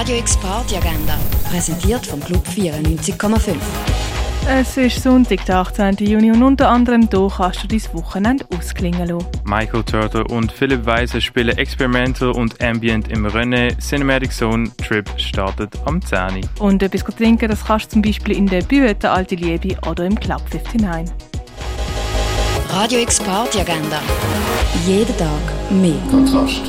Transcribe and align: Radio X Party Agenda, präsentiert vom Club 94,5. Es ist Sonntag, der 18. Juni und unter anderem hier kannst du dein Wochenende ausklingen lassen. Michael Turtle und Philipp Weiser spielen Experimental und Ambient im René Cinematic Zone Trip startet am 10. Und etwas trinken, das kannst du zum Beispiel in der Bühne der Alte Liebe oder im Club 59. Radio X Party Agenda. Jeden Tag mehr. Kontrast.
Radio 0.00 0.16
X 0.16 0.34
Party 0.38 0.76
Agenda, 0.76 1.18
präsentiert 1.50 2.06
vom 2.06 2.20
Club 2.20 2.42
94,5. 2.48 3.54
Es 4.48 4.78
ist 4.78 5.02
Sonntag, 5.02 5.44
der 5.44 5.58
18. 5.58 5.96
Juni 5.96 6.32
und 6.32 6.42
unter 6.42 6.70
anderem 6.70 7.06
hier 7.12 7.30
kannst 7.36 7.64
du 7.64 7.66
dein 7.68 7.82
Wochenende 7.92 8.46
ausklingen 8.56 9.06
lassen. 9.06 9.26
Michael 9.44 9.84
Turtle 9.84 10.24
und 10.24 10.52
Philipp 10.52 10.86
Weiser 10.86 11.20
spielen 11.20 11.54
Experimental 11.58 12.30
und 12.30 12.62
Ambient 12.62 13.08
im 13.08 13.26
René 13.26 13.78
Cinematic 13.78 14.32
Zone 14.32 14.70
Trip 14.78 15.06
startet 15.18 15.78
am 15.84 16.00
10. 16.00 16.48
Und 16.60 16.82
etwas 16.82 17.04
trinken, 17.14 17.50
das 17.50 17.62
kannst 17.66 17.88
du 17.88 17.90
zum 17.90 18.00
Beispiel 18.00 18.38
in 18.38 18.46
der 18.46 18.62
Bühne 18.62 18.94
der 18.94 19.12
Alte 19.12 19.34
Liebe 19.34 19.76
oder 19.86 20.06
im 20.06 20.18
Club 20.18 20.40
59. 20.50 21.12
Radio 22.70 23.00
X 23.00 23.20
Party 23.20 23.60
Agenda. 23.60 24.00
Jeden 24.86 25.14
Tag 25.18 25.70
mehr. 25.70 26.00
Kontrast. 26.10 26.62